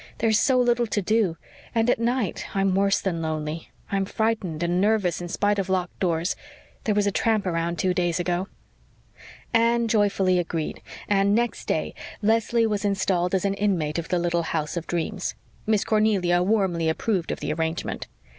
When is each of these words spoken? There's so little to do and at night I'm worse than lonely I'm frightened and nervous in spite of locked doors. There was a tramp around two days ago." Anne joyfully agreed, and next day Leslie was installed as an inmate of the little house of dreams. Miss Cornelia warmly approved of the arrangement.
There's 0.17 0.39
so 0.39 0.57
little 0.59 0.87
to 0.87 1.01
do 1.03 1.37
and 1.75 1.87
at 1.87 1.99
night 1.99 2.43
I'm 2.55 2.73
worse 2.73 2.99
than 2.99 3.21
lonely 3.21 3.69
I'm 3.91 4.05
frightened 4.05 4.63
and 4.63 4.81
nervous 4.81 5.21
in 5.21 5.27
spite 5.29 5.59
of 5.59 5.69
locked 5.69 5.99
doors. 5.99 6.35
There 6.85 6.95
was 6.95 7.05
a 7.05 7.11
tramp 7.11 7.45
around 7.45 7.77
two 7.77 7.93
days 7.93 8.19
ago." 8.19 8.47
Anne 9.53 9.87
joyfully 9.87 10.39
agreed, 10.39 10.81
and 11.07 11.35
next 11.35 11.67
day 11.67 11.93
Leslie 12.23 12.65
was 12.65 12.83
installed 12.83 13.35
as 13.35 13.45
an 13.45 13.53
inmate 13.53 13.99
of 13.99 14.09
the 14.09 14.17
little 14.17 14.41
house 14.41 14.75
of 14.75 14.87
dreams. 14.87 15.35
Miss 15.67 15.85
Cornelia 15.85 16.41
warmly 16.41 16.89
approved 16.89 17.29
of 17.31 17.39
the 17.39 17.53
arrangement. 17.53 18.07